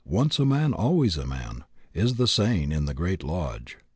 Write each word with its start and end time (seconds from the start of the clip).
"Once 0.03 0.39
a 0.39 0.45
man 0.45 0.73
always 0.73 1.15
a 1.15 1.27
man" 1.27 1.63
is 1.93 2.15
the 2.15 2.27
saying 2.27 2.71
in 2.71 2.85
the 2.85 2.93
Great 2.95 3.21
Lodge. 3.23 3.77